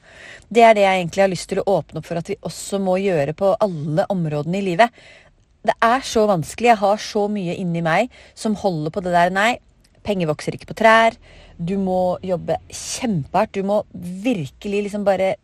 Det 0.52 0.64
er 0.64 0.76
det 0.76 0.84
jeg 0.84 1.00
egentlig 1.00 1.22
har 1.24 1.32
lyst 1.32 1.48
til 1.50 1.62
å 1.62 1.68
åpne 1.78 2.02
opp 2.02 2.08
for 2.10 2.20
at 2.20 2.28
vi 2.28 2.36
også 2.44 2.80
må 2.84 2.98
gjøre 3.00 3.32
på 3.38 3.54
alle 3.64 4.04
områdene 4.12 4.60
i 4.60 4.66
livet. 4.66 5.04
Det 5.64 5.74
er 5.80 6.04
så 6.04 6.26
vanskelig. 6.28 6.74
Jeg 6.74 6.82
har 6.82 7.00
så 7.00 7.24
mye 7.32 7.56
inni 7.56 7.80
meg 7.84 8.12
som 8.36 8.58
holder 8.60 8.92
på 8.92 9.02
det 9.06 9.14
der. 9.16 9.32
Nei, 9.32 9.54
penger 10.04 10.28
vokser 10.34 10.58
ikke 10.58 10.68
på 10.74 10.78
trær. 10.84 11.16
Du 11.58 11.76
må 11.78 12.18
jobbe 12.24 12.58
kjempehardt. 12.70 13.54
Du 13.54 13.66
må 13.66 13.82
virkelig 13.92 14.86
liksom 14.88 15.04
bare 15.06 15.34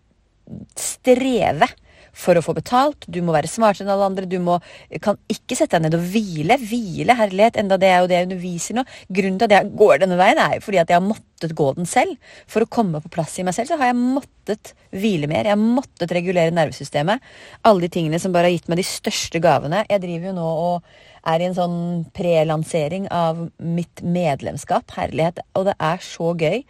streve 0.79 1.69
for 2.13 2.39
å 2.39 2.43
få 2.45 2.55
betalt. 2.57 3.07
Du 3.09 3.21
må 3.25 3.35
være 3.35 3.51
smartere 3.51 3.87
enn 3.87 3.93
alle 3.95 4.09
andre. 4.11 4.29
Du 4.31 4.39
må, 4.43 4.59
kan 5.03 5.19
ikke 5.31 5.59
sette 5.59 5.79
deg 5.79 5.87
ned 5.89 5.99
og 5.99 6.07
hvile. 6.13 6.59
Hvile, 6.61 7.17
herlighet. 7.19 7.59
Enda 7.61 7.79
det 7.81 7.91
er 7.91 8.03
jo 8.03 8.11
det 8.11 8.19
jeg 8.19 8.29
underviser 8.29 8.79
nå. 8.79 8.87
Grunnen 9.09 9.41
til 9.41 9.49
at 9.49 9.57
jeg 9.57 9.73
går 9.83 10.03
denne 10.03 10.19
veien, 10.21 10.41
er 10.43 10.59
jo 10.59 10.65
fordi 10.67 10.83
at 10.83 10.93
jeg 10.93 11.01
har 11.01 11.07
måttet 11.07 11.57
gå 11.57 11.69
den 11.79 11.89
selv. 11.89 12.33
For 12.51 12.65
å 12.65 12.71
komme 12.71 13.03
på 13.03 13.13
plass 13.13 13.39
i 13.41 13.47
meg 13.47 13.57
selv, 13.57 13.71
så 13.71 13.81
har 13.81 13.93
jeg 13.93 14.01
måttet 14.01 14.75
hvile 14.95 15.31
mer. 15.31 15.47
Jeg 15.49 15.57
har 15.57 15.63
måttet 15.81 16.15
regulere 16.17 16.55
nervesystemet. 16.57 17.25
Alle 17.69 17.87
de 17.87 17.93
tingene 17.97 18.21
som 18.23 18.35
bare 18.35 18.51
har 18.51 18.57
gitt 18.57 18.71
meg 18.71 18.83
de 18.83 18.89
største 18.89 19.43
gavene. 19.43 19.85
Jeg 19.91 20.05
driver 20.05 20.33
jo 20.33 20.37
nå 20.41 20.51
og 20.67 20.93
er 21.31 21.43
i 21.43 21.51
en 21.51 21.57
sånn 21.57 21.81
prelansering 22.17 23.11
av 23.13 23.49
mitt 23.59 24.01
medlemskap. 24.03 24.89
Herlighet. 24.97 25.43
Og 25.59 25.69
det 25.69 25.77
er 25.77 26.01
så 26.05 26.33
gøy. 26.33 26.63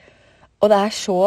Og 0.61 0.73
det 0.73 0.81
er 0.81 0.93
så 0.95 1.21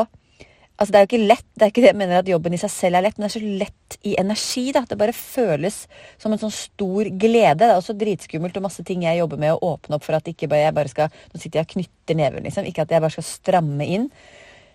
Altså, 0.83 0.91
det 0.91 0.99
er 0.99 1.05
jo 1.05 1.07
ikke 1.13 1.27
lett, 1.31 1.45
det 1.55 1.63
er 1.63 1.69
ikke 1.71 1.81
det 1.85 1.91
jeg 1.93 1.95
mener 1.95 2.17
at 2.19 2.27
jobben 2.27 2.55
i 2.57 2.57
seg 2.59 2.71
selv 2.73 2.97
er 2.99 3.05
lett, 3.05 3.15
men 3.15 3.23
det 3.23 3.29
er 3.29 3.33
så 3.37 3.51
lett 3.61 3.95
i 4.03 4.15
energi. 4.19 4.63
da, 4.75 4.81
Det 4.83 4.97
bare 4.99 5.15
føles 5.15 5.77
som 6.19 6.33
en 6.35 6.41
sånn 6.41 6.51
stor 6.51 7.07
glede. 7.07 7.61
Det 7.61 7.69
er 7.69 7.77
også 7.77 7.95
dritskummelt 7.95 8.59
og 8.59 8.65
masse 8.65 8.83
ting 8.83 9.05
jeg 9.07 9.21
jobber 9.21 9.39
med 9.39 9.53
å 9.53 9.61
åpne 9.69 9.95
opp 9.95 10.03
for 10.03 10.17
at 10.17 10.27
ikke 10.27 10.49
bare 10.51 10.65
jeg 10.65 10.75
bare 10.75 10.91
skal 10.91 11.07
Nå 11.31 11.39
sitter 11.39 11.61
jeg 11.61 11.69
og 11.69 11.75
knytter 11.77 12.19
neven, 12.19 12.43
liksom. 12.43 12.67
Ikke 12.67 12.83
at 12.83 12.91
jeg 12.91 12.99
bare 13.05 13.15
skal 13.15 13.27
stramme 13.29 13.87
inn. 13.95 14.09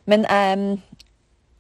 Men 0.09 0.25
um, 0.33 0.65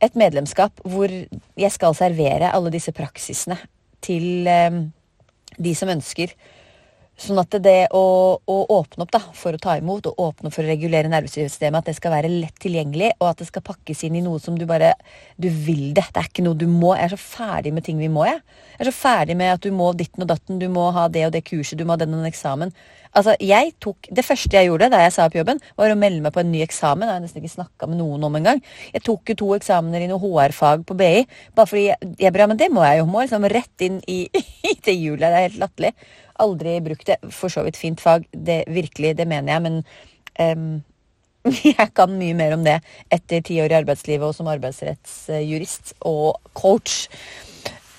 et 0.00 0.16
medlemskap 0.16 0.80
hvor 0.88 1.12
jeg 1.12 1.74
skal 1.76 1.98
servere 1.98 2.54
alle 2.56 2.72
disse 2.72 2.96
praksisene 2.96 3.60
til 4.00 4.48
um, 4.48 4.86
de 5.60 5.76
som 5.76 5.92
ønsker 5.92 6.32
Sånn 7.18 7.40
at 7.42 7.50
det 7.64 7.88
å, 7.98 8.00
å, 8.38 8.56
åpne 8.76 9.02
opp 9.02 9.10
da, 9.10 9.18
for 9.34 9.56
å 9.56 9.58
ta 9.58 9.72
imot 9.80 10.06
og 10.06 10.20
åpne 10.22 10.48
opp 10.48 10.54
for 10.54 10.62
å 10.62 10.70
regulere 10.70 11.10
nervesystemet, 11.10 11.80
at 11.80 11.90
det 11.90 11.96
skal 11.96 12.12
være 12.14 12.30
lett 12.30 12.54
tilgjengelig, 12.62 13.08
og 13.18 13.32
at 13.32 13.40
det 13.42 13.48
skal 13.48 13.64
pakkes 13.66 14.04
inn 14.06 14.20
i 14.20 14.22
noe 14.22 14.38
som 14.42 14.54
du 14.58 14.62
bare 14.70 14.92
Du 15.34 15.48
vil 15.50 15.90
det. 15.96 16.06
Det 16.14 16.22
er 16.22 16.30
ikke 16.30 16.44
noe 16.46 16.58
du 16.58 16.68
må. 16.70 16.92
Jeg 16.94 17.08
er 17.08 17.16
så 17.16 17.18
ferdig 17.18 17.72
med 17.74 17.86
ting 17.88 17.98
vi 17.98 18.10
må, 18.12 18.22
jeg. 18.28 18.38
Jeg 18.76 18.84
er 18.84 18.90
så 18.92 18.94
ferdig 19.00 19.38
med 19.40 19.50
at 19.56 19.66
du 19.66 19.74
må 19.74 19.90
ditten 19.98 20.22
og 20.22 20.30
datten, 20.30 20.62
du 20.62 20.68
må 20.70 20.88
ha 20.94 21.08
det 21.10 21.26
og 21.26 21.34
det 21.34 21.42
kurset, 21.48 21.78
du 21.78 21.84
må 21.84 21.96
ha 21.96 22.02
den 22.04 22.14
og 22.14 22.22
den 22.22 22.30
eksamen. 22.30 22.74
Altså, 23.16 23.34
jeg 23.40 23.72
tok, 23.80 24.08
Det 24.14 24.24
første 24.24 24.56
jeg 24.56 24.68
gjorde 24.68 24.90
da 24.92 25.00
jeg 25.04 25.14
sa 25.14 25.26
opp 25.28 25.36
jobben, 25.38 25.60
var 25.78 25.92
å 25.92 25.98
melde 25.98 26.22
meg 26.24 26.34
på 26.34 26.42
en 26.42 26.50
ny 26.52 26.62
eksamen. 26.64 27.06
Det 27.06 27.12
har 27.12 27.20
jeg 27.20 27.26
nesten 27.26 27.42
ikke 27.42 27.54
snakka 27.56 27.88
med 27.88 28.00
noen 28.00 28.26
om 28.28 28.38
engang. 28.38 28.62
Jeg 28.92 29.04
tok 29.06 29.32
jo 29.32 29.38
to 29.42 29.50
eksamener 29.56 30.04
i 30.04 30.10
noe 30.10 30.20
HR-fag 30.22 30.84
på 30.88 30.96
BI, 30.98 31.24
bare 31.56 31.70
fordi 31.70 31.86
jeg, 31.88 32.12
jeg 32.24 32.34
bra, 32.36 32.48
men 32.50 32.60
det 32.60 32.70
må 32.74 32.84
jeg 32.86 33.00
jo. 33.00 33.08
Må 33.08 33.24
liksom 33.24 33.48
rett 33.52 33.86
inn 33.86 34.02
i, 34.06 34.20
i 34.70 34.76
det 34.84 34.96
hjulet. 34.98 35.28
Det 35.28 35.32
er 35.32 35.48
helt 35.48 35.62
latterlig. 35.62 35.94
Aldri 36.44 36.76
brukt 36.84 37.08
det. 37.08 37.18
For 37.34 37.52
så 37.52 37.64
vidt 37.66 37.80
fint 37.80 38.02
fag. 38.02 38.28
Det 38.32 38.62
virkelig, 38.70 39.16
det 39.18 39.28
mener 39.30 39.56
jeg, 39.56 39.64
men 39.66 39.82
um, 40.38 40.70
jeg 41.78 41.88
kan 41.96 42.12
mye 42.18 42.36
mer 42.36 42.56
om 42.56 42.64
det 42.66 42.78
etter 43.14 43.44
ti 43.44 43.58
år 43.62 43.72
i 43.72 43.78
arbeidslivet 43.80 44.26
og 44.26 44.36
som 44.36 44.50
arbeidsrettsjurist 44.50 45.94
og 46.08 46.38
coach 46.58 47.06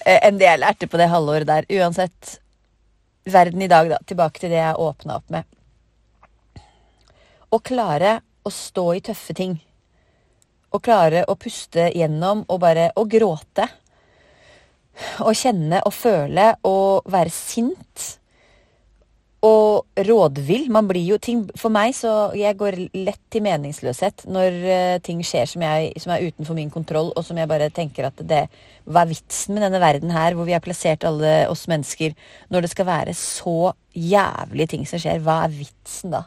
eh, 0.06 0.20
enn 0.20 0.39
det 0.39 0.50
jeg 0.50 0.62
lærte 0.62 0.89
på 0.89 1.00
det 1.00 1.10
halvåret 1.12 1.50
der. 1.50 1.68
Uansett, 1.80 2.39
verden 3.26 3.62
i 3.62 3.72
dag, 3.72 3.90
da. 3.90 4.00
Tilbake 4.06 4.40
til 4.40 4.54
det 4.54 4.62
jeg 4.62 4.78
åpna 4.80 5.20
opp 5.20 5.34
med. 5.34 5.48
Å 7.50 7.60
klare 7.60 8.20
å 8.46 8.52
stå 8.54 8.86
i 8.96 9.02
tøffe 9.04 9.34
ting 9.36 9.58
å 10.70 10.80
klare 10.84 11.24
å 11.26 11.36
puste 11.40 11.90
gjennom 11.96 12.44
og 12.48 12.62
bare 12.62 12.90
å 12.98 13.06
gråte. 13.10 13.66
Å 15.24 15.32
kjenne 15.36 15.82
og 15.88 15.96
føle 15.96 16.52
og 16.68 17.10
være 17.10 17.34
sint 17.34 18.19
og 19.46 19.86
rådvill. 19.96 20.67
Man 20.72 20.88
blir 20.89 21.05
jo 21.13 21.17
ting 21.22 21.46
For 21.55 21.72
meg 21.72 21.93
så 21.96 22.31
Jeg 22.36 22.58
går 22.60 22.75
lett 22.91 23.22
til 23.31 23.43
meningsløshet 23.46 24.25
når 24.27 24.58
uh, 24.65 24.96
ting 25.03 25.22
skjer 25.24 25.48
som, 25.48 25.63
jeg, 25.63 25.93
som, 26.01 26.12
er 26.12 26.27
utenfor 26.27 26.58
min 26.58 26.72
kontroll, 26.74 27.13
og 27.15 27.24
som 27.25 27.39
jeg 27.39 27.48
bare 27.48 27.69
tenker 27.72 28.10
at 28.10 28.19
det 28.19 28.48
Hva 28.84 29.05
er 29.05 29.13
vitsen 29.13 29.55
med 29.55 29.63
denne 29.63 29.79
verden 29.79 30.12
her, 30.12 30.36
hvor 30.36 30.48
vi 30.48 30.55
har 30.55 30.63
plassert 30.63 31.05
alle 31.08 31.48
oss 31.50 31.67
mennesker, 31.72 32.15
når 32.50 32.65
det 32.65 32.72
skal 32.74 32.89
være 32.89 33.13
så 33.15 33.72
jævlige 33.96 34.74
ting 34.75 34.88
som 34.89 35.00
skjer? 35.00 35.22
Hva 35.24 35.43
er 35.46 35.55
vitsen 35.55 36.17
da? 36.17 36.25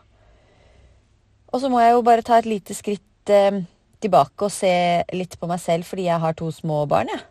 Og 1.52 1.60
så 1.60 1.68
må 1.68 1.82
jeg 1.82 1.92
jo 1.92 2.04
bare 2.06 2.24
ta 2.24 2.38
et 2.40 2.48
lite 2.48 2.76
skritt 2.76 3.34
uh, 3.34 3.60
tilbake 4.00 4.46
og 4.46 4.54
se 4.54 4.72
litt 5.12 5.36
på 5.36 5.50
meg 5.50 5.60
selv, 5.60 5.84
fordi 5.84 6.08
jeg 6.08 6.22
har 6.22 6.38
to 6.38 6.48
små 6.54 6.86
barn, 6.88 7.12
jeg. 7.12 7.20
Ja. 7.20 7.28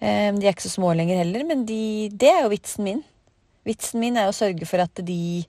Uh, 0.00 0.32
de 0.40 0.48
er 0.48 0.54
ikke 0.54 0.64
så 0.64 0.72
små 0.72 0.94
lenger 0.96 1.20
heller, 1.20 1.44
men 1.46 1.66
de, 1.68 2.08
det 2.10 2.32
er 2.32 2.42
jo 2.46 2.54
vitsen 2.56 2.88
min. 2.88 3.04
Vitsen 3.68 4.00
min 4.00 4.16
er 4.16 4.30
å 4.30 4.36
sørge 4.36 4.66
for 4.68 4.82
at 4.82 5.02
de 5.04 5.44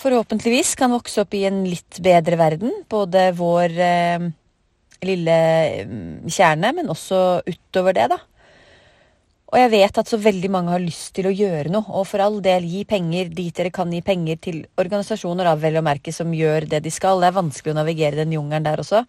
forhåpentligvis 0.00 0.74
kan 0.80 0.92
vokse 0.92 1.22
opp 1.22 1.34
i 1.36 1.44
en 1.48 1.62
litt 1.68 2.00
bedre 2.04 2.38
verden. 2.40 2.72
Både 2.88 3.28
vår 3.36 3.76
eh, 3.84 4.24
lille 5.04 5.36
mm, 5.88 6.24
kjerne, 6.32 6.72
men 6.76 6.92
også 6.92 7.20
utover 7.48 7.96
det, 7.96 8.08
da. 8.12 8.20
Og 9.46 9.60
jeg 9.60 9.70
vet 9.76 9.98
at 10.00 10.10
så 10.10 10.18
veldig 10.18 10.48
mange 10.50 10.72
har 10.74 10.82
lyst 10.82 11.12
til 11.16 11.28
å 11.28 11.34
gjøre 11.34 11.70
noe. 11.70 11.86
Og 12.00 12.08
for 12.10 12.22
all 12.24 12.40
del, 12.44 12.66
gi 12.66 12.82
penger 12.88 13.30
dit 13.30 13.54
dere 13.54 13.70
kan 13.74 13.92
gi 13.94 14.02
penger 14.04 14.40
til 14.42 14.62
organisasjoner 14.80 15.52
av 15.52 15.60
vel 15.62 15.78
å 15.78 15.84
merke 15.86 16.12
som 16.12 16.34
gjør 16.34 16.66
det 16.72 16.82
de 16.82 16.92
skal. 16.92 17.22
Det 17.22 17.30
er 17.30 17.36
vanskelig 17.36 17.76
å 17.76 17.78
navigere 17.78 18.18
den 18.18 18.34
jungelen 18.34 18.66
der 18.66 18.82
også. 18.82 19.04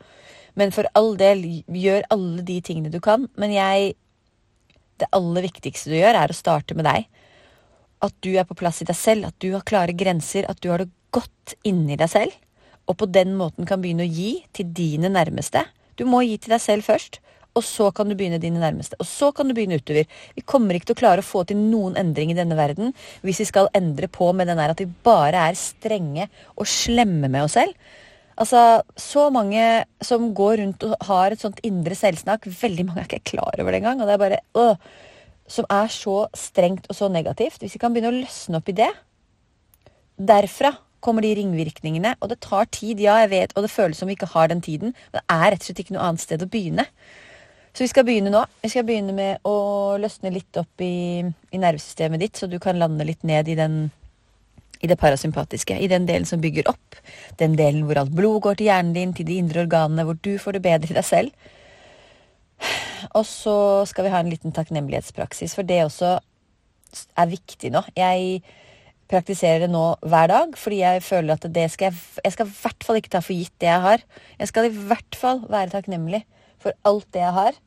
Men 0.58 0.74
for 0.76 0.90
all 0.98 1.16
del, 1.18 1.42
gjør 1.74 2.06
alle 2.14 2.46
de 2.46 2.60
tingene 2.66 2.94
du 2.94 3.00
kan. 3.04 3.30
Men 3.38 3.56
jeg 3.56 3.96
Det 4.98 5.06
aller 5.14 5.44
viktigste 5.46 5.92
du 5.92 5.94
gjør, 5.94 6.16
er 6.18 6.32
å 6.34 6.34
starte 6.34 6.74
med 6.74 6.88
deg 6.88 7.04
at 8.04 8.14
du 8.26 8.34
er 8.38 8.46
på 8.48 8.58
plass 8.58 8.82
i 8.84 8.88
deg 8.88 8.98
selv, 8.98 9.30
at 9.30 9.38
du 9.44 9.52
har 9.56 9.66
klare 9.68 9.96
grenser, 9.98 10.46
at 10.50 10.60
du 10.62 10.70
har 10.72 10.84
det 10.84 10.92
godt 11.16 11.56
inni 11.68 11.98
deg 12.00 12.12
selv, 12.12 12.36
og 12.88 13.00
på 13.02 13.08
den 13.12 13.34
måten 13.40 13.68
kan 13.68 13.82
begynne 13.84 14.06
å 14.06 14.12
gi 14.12 14.44
til 14.56 14.70
dine 14.76 15.10
nærmeste. 15.12 15.66
Du 15.98 16.06
må 16.08 16.22
gi 16.24 16.38
til 16.40 16.54
deg 16.54 16.64
selv 16.64 16.88
først, 16.88 17.20
og 17.58 17.66
så 17.66 17.90
kan 17.96 18.10
du 18.10 18.16
begynne 18.18 18.40
dine 18.42 18.62
nærmeste. 18.62 19.00
Og 19.02 19.08
så 19.10 19.32
kan 19.36 19.50
du 19.50 19.56
begynne 19.58 19.80
utover. 19.82 20.06
Vi 20.38 20.46
kommer 20.46 20.78
ikke 20.78 20.92
til 20.92 20.98
å 20.98 21.02
klare 21.02 21.24
å 21.24 21.26
få 21.26 21.42
til 21.48 21.58
noen 21.58 21.98
endring 21.98 22.30
i 22.30 22.38
denne 22.38 22.58
verden 22.58 22.94
hvis 23.26 23.42
vi 23.42 23.48
skal 23.50 23.72
endre 23.78 24.10
på 24.14 24.30
med 24.38 24.50
den 24.50 24.62
der 24.62 24.76
at 24.76 24.84
vi 24.84 24.86
bare 25.08 25.48
er 25.50 25.58
strenge 25.58 26.28
og 26.54 26.70
slemme 26.70 27.32
med 27.32 27.48
oss 27.48 27.58
selv. 27.58 27.74
Altså, 28.38 28.84
så 29.02 29.32
mange 29.34 29.64
som 30.06 30.30
går 30.38 30.60
rundt 30.62 30.84
og 30.86 31.08
har 31.08 31.34
et 31.34 31.42
sånt 31.42 31.58
indre 31.66 31.98
selvsnakk, 31.98 32.46
veldig 32.60 32.86
mange 32.86 33.02
er 33.02 33.10
ikke 33.10 33.32
klar 33.34 33.58
over 33.58 33.74
det 33.74 33.82
engang. 33.82 34.04
Og 34.04 34.06
det 34.06 34.14
er 34.14 34.22
bare 34.22 34.42
øh, 34.62 34.92
som 35.48 35.68
er 35.72 35.92
så 35.92 36.26
strengt 36.36 36.90
og 36.92 36.98
så 36.98 37.10
negativt, 37.12 37.62
hvis 37.62 37.78
vi 37.78 37.82
kan 37.82 37.94
begynne 37.96 38.12
å 38.12 38.20
løsne 38.20 38.60
opp 38.60 38.72
i 38.72 38.76
det 38.78 38.92
Derfra 40.18 40.72
kommer 41.04 41.22
de 41.22 41.36
ringvirkningene, 41.38 42.16
og 42.20 42.32
det 42.32 42.40
tar 42.42 42.66
tid, 42.74 43.00
ja, 43.04 43.20
jeg 43.22 43.30
vet, 43.30 43.52
og 43.54 43.64
det 43.64 43.70
føles 43.70 44.00
som 44.02 44.10
vi 44.10 44.16
ikke 44.18 44.32
har 44.32 44.50
den 44.50 44.64
tiden. 44.66 44.96
Det 45.14 45.22
er 45.30 45.52
rett 45.54 45.62
og 45.62 45.68
slett 45.70 45.82
ikke 45.84 45.94
noe 45.94 46.08
annet 46.08 46.24
sted 46.24 46.42
å 46.42 46.48
begynne. 46.50 46.88
Så 47.70 47.86
vi 47.86 47.92
skal 47.92 48.08
begynne 48.08 48.32
nå. 48.34 48.42
Vi 48.64 48.72
skal 48.74 48.88
begynne 48.88 49.14
med 49.14 49.46
å 49.46 49.54
løsne 50.02 50.32
litt 50.34 50.58
opp 50.58 50.82
i, 50.82 51.22
i 51.22 51.62
nervesystemet 51.62 52.24
ditt, 52.24 52.42
så 52.42 52.50
du 52.50 52.58
kan 52.58 52.82
lande 52.82 53.06
litt 53.06 53.22
ned 53.30 53.54
i 53.54 53.60
den 53.60 53.78
i 54.82 54.88
det 54.90 54.98
parasympatiske, 55.02 55.78
i 55.78 55.90
den 55.90 56.06
delen 56.10 56.26
som 56.30 56.42
bygger 56.42 56.68
opp. 56.70 56.98
Den 57.40 57.56
delen 57.58 57.86
hvor 57.88 57.98
alt 58.02 58.14
blod 58.14 58.42
går 58.46 58.60
til 58.60 58.70
hjernen 58.70 58.94
din, 58.98 59.14
til 59.18 59.26
de 59.30 59.38
indre 59.42 59.64
organene, 59.66 60.06
hvor 60.06 60.18
du 60.22 60.36
får 60.42 60.58
det 60.58 60.64
bedre 60.66 60.92
i 60.92 60.98
deg 60.98 61.06
selv. 61.06 61.54
Og 63.14 63.26
så 63.28 63.58
skal 63.90 64.08
vi 64.08 64.14
ha 64.14 64.22
en 64.24 64.32
liten 64.32 64.56
takknemlighetspraksis, 64.56 65.56
for 65.58 65.68
det 65.68 65.84
også 65.86 66.18
er 67.18 67.30
viktig 67.32 67.72
nå. 67.74 67.84
Jeg 67.98 68.42
praktiserer 69.12 69.66
det 69.66 69.72
nå 69.72 69.84
hver 70.04 70.32
dag, 70.32 70.58
fordi 70.60 70.82
jeg 70.82 71.04
føler 71.06 71.38
at 71.38 71.46
det 71.56 71.70
skal 71.72 71.92
jeg 71.92 72.26
Jeg 72.26 72.34
skal 72.36 72.48
i 72.48 72.58
hvert 72.62 72.84
fall 72.84 73.00
ikke 73.00 73.14
ta 73.16 73.24
for 73.24 73.38
gitt 73.38 73.56
det 73.62 73.70
jeg 73.70 73.86
har. 73.86 74.04
Jeg 74.40 74.52
skal 74.52 74.68
i 74.68 74.76
hvert 74.90 75.16
fall 75.16 75.44
være 75.48 75.72
takknemlig 75.76 76.26
for 76.60 76.76
alt 76.88 77.08
det 77.14 77.24
jeg 77.24 77.34
har 77.34 77.60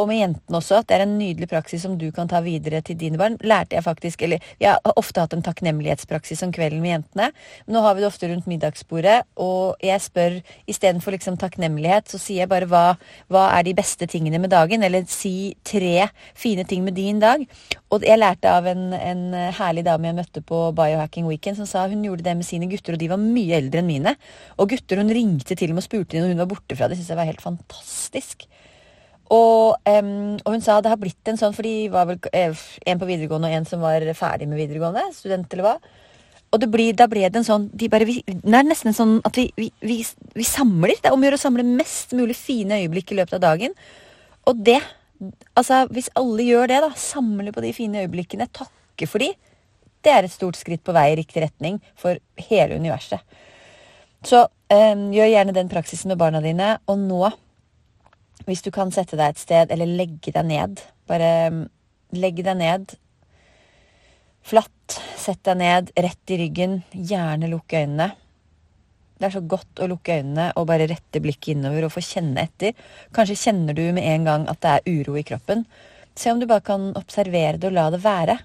og 0.00 0.08
med 0.08 0.18
jentene 0.22 0.56
også, 0.56 0.78
at 0.80 0.88
det 0.88 0.96
er 0.96 1.04
en 1.04 1.18
nydelig 1.18 1.48
praksis 1.50 1.82
som 1.84 1.98
du 2.00 2.06
kan 2.14 2.30
ta 2.30 2.40
videre 2.44 2.80
til 2.84 2.96
dine 2.96 3.18
barn. 3.20 3.36
Lærte 3.44 3.76
jeg 3.76 3.84
faktisk, 3.84 4.22
eller 4.24 4.40
Jeg 4.60 4.72
har 4.72 4.96
ofte 4.96 5.20
hatt 5.20 5.34
en 5.36 5.44
takknemlighetspraksis 5.44 6.42
om 6.46 6.52
kvelden 6.52 6.80
med 6.80 6.94
jentene. 6.94 7.28
Men 7.66 7.76
nå 7.76 7.82
har 7.84 7.94
vi 7.94 8.00
det 8.00 8.08
ofte 8.08 8.30
rundt 8.30 8.48
middagsbordet, 8.48 9.22
og 9.36 9.76
jeg 9.84 10.00
spør 10.00 10.38
istedenfor 10.66 11.12
liksom 11.12 11.36
takknemlighet, 11.36 12.08
så 12.08 12.18
sier 12.18 12.44
jeg 12.44 12.48
bare 12.48 12.68
hva, 12.70 12.96
hva 13.28 13.44
er 13.58 13.66
de 13.68 13.74
beste 13.76 14.08
tingene 14.08 14.40
med 14.40 14.54
dagen? 14.54 14.82
Eller 14.82 15.04
si 15.12 15.54
tre 15.64 16.08
fine 16.34 16.64
ting 16.64 16.84
med 16.84 16.96
din 16.96 17.20
dag. 17.20 17.44
Og 17.92 18.06
jeg 18.06 18.18
lærte 18.18 18.48
av 18.48 18.66
en, 18.70 18.94
en 18.96 19.22
herlig 19.58 19.84
dame 19.84 20.08
jeg 20.08 20.18
møtte 20.22 20.44
på 20.46 20.64
Biohacking 20.76 21.28
Weekend, 21.28 21.60
som 21.60 21.68
sa 21.68 21.84
hun 21.88 22.04
gjorde 22.06 22.24
det 22.24 22.36
med 22.38 22.48
sine 22.48 22.70
gutter, 22.70 22.96
og 22.96 23.02
de 23.02 23.12
var 23.12 23.20
mye 23.20 23.60
eldre 23.60 23.82
enn 23.82 23.92
mine. 23.92 24.16
Og 24.56 24.72
gutter 24.72 25.02
hun 25.02 25.12
ringte 25.12 25.58
til 25.58 25.72
og 25.72 25.76
med 25.76 25.84
og 25.84 25.90
spurte 25.90 26.16
når 26.16 26.32
hun 26.32 26.44
var 26.46 26.50
borte 26.54 26.78
fra 26.78 26.88
det. 26.88 26.96
syntes 26.96 27.12
jeg 27.12 27.20
var 27.20 27.28
helt 27.28 27.44
fantastisk. 27.44 28.48
Og, 29.32 29.78
um, 29.88 30.36
og, 30.42 30.48
hun 30.52 30.62
sa 30.64 30.76
det 30.84 30.92
har 30.92 31.00
blitt 31.00 31.30
en 31.30 31.38
sånn, 31.40 31.54
for 31.56 31.64
de 31.64 31.88
var 31.92 32.08
vel 32.10 32.18
eh, 32.36 32.64
en 32.88 33.00
på 33.00 33.08
videregående 33.08 33.48
og 33.48 33.56
en 33.56 33.68
som 33.68 33.84
var 33.84 34.04
ferdig 34.18 34.48
med 34.50 34.60
videregående, 34.60 35.06
student 35.16 35.54
eller 35.56 35.68
hva. 35.68 35.76
Og 36.52 36.66
blir, 36.68 36.92
da 36.92 37.06
ble 37.08 37.24
det 37.24 37.40
en 37.40 37.46
sånn 37.46 37.70
de 37.72 37.88
bare, 37.88 38.04
vi, 38.04 38.18
Det 38.28 38.56
er 38.58 38.66
nesten 38.66 38.92
sånn 38.92 39.14
at 39.24 39.38
vi, 39.40 39.46
vi, 39.56 39.70
vi, 39.80 40.02
vi 40.36 40.44
samler. 40.44 40.98
Det 40.98 41.08
er 41.08 41.16
om 41.16 41.22
å 41.22 41.24
gjøre 41.24 41.38
å 41.40 41.46
samle 41.46 41.64
mest 41.64 42.12
mulig 42.18 42.36
fine 42.36 42.82
øyeblikk 42.82 43.14
i 43.14 43.22
løpet 43.22 43.38
av 43.38 43.46
dagen. 43.50 43.78
Og 44.48 44.66
det 44.66 44.80
Altså, 45.54 45.84
hvis 45.94 46.08
alle 46.18 46.42
gjør 46.42 46.66
det, 46.66 46.80
da, 46.82 46.88
samler 46.98 47.54
på 47.54 47.62
de 47.62 47.68
fine 47.76 48.00
øyeblikkene, 48.02 48.48
takke 48.50 49.06
for 49.06 49.22
de, 49.22 49.28
det 50.02 50.10
er 50.10 50.26
et 50.26 50.34
stort 50.34 50.58
skritt 50.58 50.82
på 50.82 50.94
vei 50.96 51.12
i 51.12 51.18
riktig 51.20 51.44
retning 51.44 51.76
for 51.94 52.18
hele 52.48 52.74
universet. 52.74 53.22
Så 54.26 54.40
um, 54.42 55.04
gjør 55.14 55.30
gjerne 55.30 55.54
den 55.54 55.70
praksisen 55.70 56.10
med 56.10 56.18
barna 56.18 56.40
dine. 56.42 56.72
Og 56.90 56.98
nå 56.98 57.30
hvis 58.46 58.64
du 58.64 58.72
kan 58.74 58.90
sette 58.94 59.18
deg 59.18 59.32
et 59.32 59.42
sted, 59.42 59.70
eller 59.70 59.86
legge 59.86 60.32
deg 60.34 60.46
ned 60.48 60.82
Bare 61.10 61.28
mm, 61.52 61.62
legg 62.18 62.40
deg 62.44 62.56
ned. 62.58 62.92
Flatt. 64.46 64.98
Sett 65.18 65.42
deg 65.46 65.58
ned, 65.60 65.90
rett 65.96 66.32
i 66.34 66.38
ryggen. 66.40 66.80
Gjerne 66.92 67.50
lukk 67.50 67.74
øynene. 67.74 68.12
Det 69.18 69.28
er 69.28 69.34
så 69.36 69.42
godt 69.46 69.82
å 69.82 69.86
lukke 69.90 70.16
øynene 70.18 70.48
og 70.58 70.66
bare 70.66 70.88
rette 70.90 71.20
blikket 71.22 71.54
innover 71.54 71.86
og 71.86 71.92
få 71.94 72.02
kjenne 72.02 72.42
etter. 72.42 72.74
Kanskje 73.14 73.38
kjenner 73.44 73.76
du 73.76 73.84
med 73.94 74.02
en 74.02 74.26
gang 74.26 74.46
at 74.50 74.62
det 74.64 74.72
er 74.72 74.96
uro 74.98 75.14
i 75.18 75.26
kroppen. 75.26 75.62
Se 76.18 76.32
om 76.32 76.40
du 76.40 76.48
bare 76.50 76.64
kan 76.66 76.90
observere 76.98 77.60
det 77.60 77.70
og 77.70 77.76
la 77.76 77.86
det 77.94 78.02
være. 78.02 78.38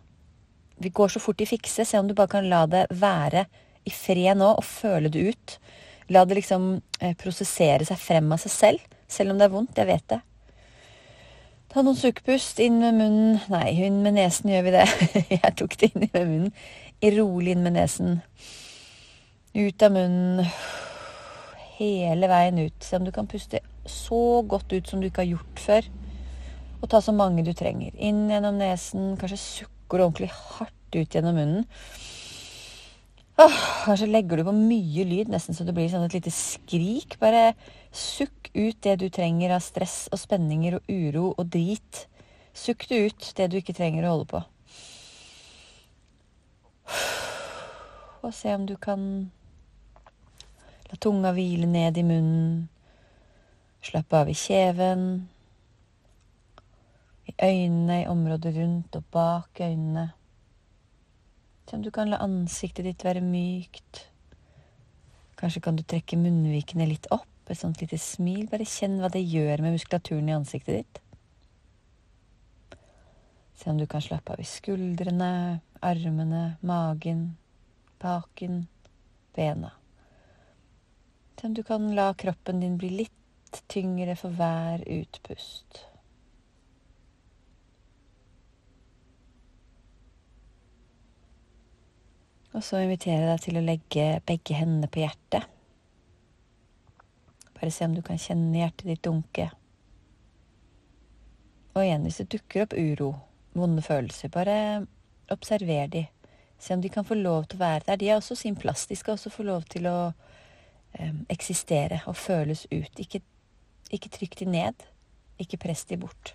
Vi 0.78 0.94
går 0.94 1.16
så 1.16 1.22
fort 1.24 1.42
i 1.42 1.50
fikse. 1.50 1.86
Se 1.86 1.98
om 1.98 2.08
du 2.10 2.14
bare 2.18 2.30
kan 2.36 2.50
la 2.50 2.66
det 2.70 2.86
være 2.94 3.48
i 3.88 3.94
fred 3.94 4.38
nå 4.38 4.52
og 4.60 4.68
føle 4.68 5.10
det 5.14 5.24
ut. 5.32 5.58
La 6.14 6.24
det 6.28 6.38
liksom 6.38 6.70
eh, 7.02 7.18
prosessere 7.20 7.88
seg 7.88 8.00
frem 8.00 8.30
av 8.32 8.44
seg 8.44 8.54
selv. 8.54 8.97
Selv 9.08 9.34
om 9.34 9.40
det 9.40 9.48
er 9.48 9.54
vondt. 9.54 9.78
Jeg 9.78 9.90
vet 9.90 10.10
det. 10.12 10.22
Ta 11.68 11.84
noen 11.84 11.98
sukepust 12.00 12.60
inn 12.64 12.80
med 12.80 12.96
munnen. 12.96 13.40
Nei, 13.52 13.70
inn 13.88 14.02
med 14.04 14.16
nesen 14.16 14.52
gjør 14.54 14.68
vi 14.68 14.76
det. 14.78 14.86
Jeg 15.36 15.54
tok 15.60 15.78
det 15.80 15.92
inn 15.92 16.06
med 16.06 16.18
munnen. 16.18 16.54
Rolig 17.18 17.54
inn 17.54 17.64
med 17.66 17.76
nesen. 17.76 18.20
Ut 19.58 19.84
av 19.86 19.96
munnen. 19.96 20.48
Hele 21.78 22.30
veien 22.32 22.60
ut. 22.64 22.78
Se 22.84 22.98
om 22.98 23.06
du 23.06 23.14
kan 23.16 23.30
puste 23.30 23.62
så 23.88 24.42
godt 24.48 24.74
ut 24.74 24.90
som 24.90 25.02
du 25.02 25.10
ikke 25.10 25.24
har 25.26 25.36
gjort 25.36 25.64
før. 25.64 25.90
Og 26.82 26.90
ta 26.92 27.02
så 27.04 27.14
mange 27.16 27.46
du 27.46 27.54
trenger. 27.58 27.96
Inn 27.96 28.26
gjennom 28.32 28.60
nesen. 28.60 29.16
Kanskje 29.20 29.40
sukker 29.44 30.00
du 30.00 30.08
ordentlig 30.08 30.32
hardt 30.34 30.98
ut 30.98 31.16
gjennom 31.16 31.38
munnen. 31.38 31.68
Åh, 33.38 33.58
kanskje 33.86 34.08
legger 34.10 34.40
du 34.40 34.48
på 34.48 34.54
mye 34.56 35.04
lyd, 35.06 35.30
nesten 35.30 35.54
så 35.54 35.62
det 35.68 35.76
blir 35.78 35.92
sånn 35.92 36.08
et 36.08 36.16
lite 36.18 36.32
skrik. 36.34 37.20
Bare 37.22 37.52
sukk 37.94 38.50
ut 38.56 38.80
det 38.82 38.96
du 38.98 39.12
trenger 39.14 39.54
av 39.54 39.62
stress 39.62 40.08
og 40.10 40.18
spenninger 40.18 40.80
og 40.80 40.90
uro 40.90 41.28
og 41.36 41.52
drit. 41.54 42.08
Sukk 42.58 42.88
det 42.90 43.04
ut, 43.06 43.28
det 43.38 43.52
du 43.54 43.60
ikke 43.60 43.78
trenger 43.78 44.08
å 44.08 44.16
holde 44.16 44.30
på. 44.32 44.42
Og 48.26 48.34
se 48.34 48.58
om 48.58 48.66
du 48.66 48.74
kan 48.82 49.06
la 50.90 50.98
tunga 50.98 51.36
hvile 51.38 51.70
ned 51.70 52.02
i 52.02 52.08
munnen. 52.10 52.68
Slappe 53.86 54.18
av 54.18 54.34
i 54.34 54.36
kjeven. 54.36 55.28
I 57.30 57.38
øynene, 57.38 58.02
i 58.02 58.10
området 58.10 58.58
rundt 58.58 58.98
og 58.98 59.06
bak 59.14 59.62
øynene. 59.62 60.10
Se 61.68 61.76
om 61.76 61.82
du 61.84 61.92
kan 61.92 62.08
la 62.08 62.22
ansiktet 62.24 62.86
ditt 62.88 63.04
være 63.04 63.20
mykt. 63.20 64.06
Kanskje 65.36 65.62
kan 65.66 65.76
du 65.76 65.84
trekke 65.84 66.16
munnvikene 66.16 66.88
litt 66.88 67.10
opp, 67.12 67.28
et 67.52 67.60
sånt 67.60 67.82
lite 67.84 68.00
smil. 68.00 68.46
Bare 68.48 68.64
kjenn 68.68 69.02
hva 69.02 69.10
det 69.12 69.26
gjør 69.28 69.66
med 69.66 69.76
muskulaturen 69.76 70.32
i 70.32 70.36
ansiktet 70.38 70.80
ditt. 70.80 71.02
Se 73.58 73.68
om 73.70 73.82
du 73.82 73.84
kan 73.90 74.04
slappe 74.06 74.32
av 74.32 74.40
i 74.40 74.48
skuldrene, 74.48 75.60
armene, 75.84 76.46
magen, 76.62 77.28
baken, 78.00 78.64
bena. 79.36 79.74
Se 81.36 81.50
om 81.50 81.54
du 81.58 81.66
kan 81.68 81.92
la 82.00 82.14
kroppen 82.14 82.64
din 82.64 82.80
bli 82.80 82.94
litt 83.04 83.62
tyngre 83.68 84.16
for 84.16 84.32
hver 84.40 84.88
utpust. 84.88 85.84
Og 92.58 92.64
så 92.66 92.80
inviterer 92.82 93.22
jeg 93.22 93.30
deg 93.30 93.44
til 93.44 93.60
å 93.60 93.66
legge 93.66 94.06
begge 94.26 94.58
hendene 94.58 94.90
på 94.90 95.04
hjertet. 95.04 95.46
Bare 97.58 97.70
se 97.74 97.86
om 97.86 97.94
du 97.94 98.02
kan 98.06 98.18
kjenne 98.22 98.64
hjertet 98.64 98.90
ditt 98.90 99.04
dunke. 99.06 99.52
Og 101.76 101.84
igjen, 101.84 102.08
hvis 102.08 102.18
det 102.24 102.32
dukker 102.34 102.66
opp 102.66 102.74
uro, 102.74 103.12
vonde 103.58 103.86
følelser, 103.86 104.34
bare 104.34 104.58
observer 105.34 105.94
de. 105.94 106.04
Se 106.58 106.74
om 106.74 106.82
de 106.82 106.90
kan 106.90 107.06
få 107.06 107.20
lov 107.20 107.46
til 107.46 107.60
å 107.60 107.66
være 107.68 107.86
der. 107.92 108.02
De 108.02 108.10
har 108.10 108.22
også 108.24 108.40
sin 108.40 108.58
plass. 108.58 108.88
De 108.90 108.98
skal 108.98 109.14
også 109.14 109.30
få 109.30 109.46
lov 109.46 109.68
til 109.70 109.86
å 109.90 109.98
um, 110.10 111.24
eksistere 111.30 112.02
og 112.10 112.18
føles 112.18 112.66
ut. 112.74 112.98
Ikke, 112.98 113.22
ikke 113.94 114.16
trykk 114.18 114.40
de 114.42 114.50
ned. 114.50 114.88
Ikke 115.38 115.62
press 115.62 115.86
de 115.86 116.02
bort. 116.02 116.34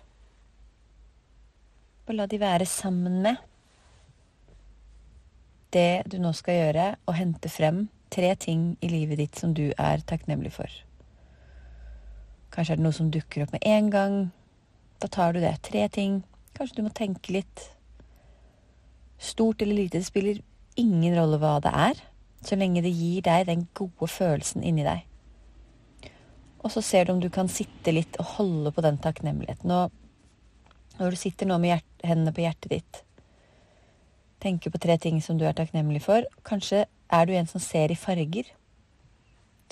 Og 2.07 2.15
la 2.15 2.31
de 2.31 2.39
være 2.39 2.67
sammen 2.67 3.19
med 3.27 3.43
det 5.73 6.03
du 6.09 6.19
nå 6.21 6.31
skal 6.37 6.59
gjøre, 6.59 6.87
å 7.09 7.15
hente 7.17 7.51
frem 7.51 7.87
tre 8.13 8.33
ting 8.37 8.73
i 8.81 8.89
livet 8.91 9.19
ditt 9.19 9.39
som 9.39 9.55
du 9.57 9.71
er 9.73 10.03
takknemlig 10.05 10.53
for. 10.53 10.69
Kanskje 12.53 12.75
er 12.75 12.81
det 12.81 12.85
noe 12.85 12.95
som 12.95 13.09
dukker 13.13 13.45
opp 13.45 13.53
med 13.55 13.65
en 13.65 13.89
gang. 13.93 14.17
Da 15.01 15.09
tar 15.09 15.33
du 15.33 15.41
det. 15.41 15.55
Tre 15.65 15.87
ting. 15.89 16.21
Kanskje 16.53 16.77
du 16.77 16.83
må 16.85 16.93
tenke 16.93 17.33
litt. 17.33 17.63
Stort 19.17 19.63
eller 19.63 19.79
lite, 19.79 19.97
det 19.97 20.05
spiller 20.05 20.41
ingen 20.77 21.15
rolle 21.17 21.39
hva 21.41 21.57
det 21.63 21.71
er, 21.73 21.99
så 22.43 22.57
lenge 22.59 22.83
det 22.83 22.91
gir 22.93 23.23
deg 23.25 23.47
den 23.47 23.65
gode 23.77 24.09
følelsen 24.09 24.65
inni 24.65 24.85
deg. 24.85 25.05
Og 26.63 26.71
så 26.73 26.83
ser 26.83 27.05
du 27.05 27.13
om 27.13 27.21
du 27.23 27.29
kan 27.33 27.49
sitte 27.51 27.93
litt 27.93 28.17
og 28.21 28.37
holde 28.37 28.71
på 28.75 28.83
den 28.83 28.99
takknemligheten. 29.03 29.71
Og 29.71 30.99
når 30.99 31.15
du 31.15 31.19
sitter 31.19 31.49
nå 31.49 31.57
med 31.61 31.83
hendene 32.03 32.33
på 32.35 32.43
hjertet 32.45 32.71
ditt, 32.71 33.02
tenker 34.43 34.73
på 34.73 34.81
tre 34.81 34.97
ting 34.99 35.21
som 35.23 35.39
du 35.39 35.45
er 35.47 35.55
takknemlig 35.57 36.03
for. 36.03 36.27
Kanskje 36.47 36.85
er 37.13 37.25
du 37.25 37.33
en 37.37 37.49
som 37.49 37.63
ser 37.63 37.91
i 37.91 37.99
farger. 37.99 38.51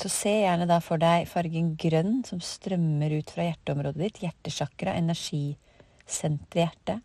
Så 0.01 0.09
se 0.09 0.31
gjerne 0.41 0.65
da 0.69 0.79
for 0.81 1.01
deg 1.01 1.27
fargen 1.29 1.75
grønn 1.77 2.23
som 2.25 2.39
strømmer 2.41 3.13
ut 3.19 3.29
fra 3.33 3.45
hjerteområdet 3.49 4.01
ditt, 4.01 4.21
hjertesjakra, 4.23 4.95
energisenteret 4.97 6.57
i 6.57 6.63
hjertet. 6.63 7.03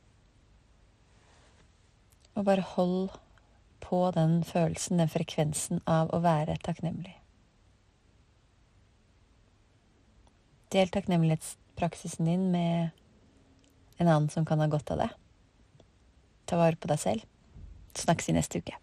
Og 2.36 2.46
bare 2.48 2.64
hold 2.76 3.12
på 3.84 4.00
den 4.16 4.40
følelsen, 4.44 5.00
den 5.00 5.12
frekvensen 5.12 5.82
av 5.84 6.10
å 6.14 6.22
være 6.24 6.56
takknemlig. 6.64 7.14
Del 10.72 10.90
takknemlighetspraksisen 10.92 12.28
din 12.28 12.50
med 12.52 12.96
en 14.00 14.08
annen 14.08 14.32
som 14.32 14.48
kan 14.48 14.60
ha 14.60 14.72
godt 14.72 14.90
av 14.92 15.04
det. 15.04 15.12
Ta 16.48 16.58
vare 16.60 16.80
på 16.80 16.88
deg 16.90 17.00
selv. 17.00 17.35
Snakkes 17.98 18.28
i 18.28 18.36
neste 18.36 18.58
uke. 18.58 18.76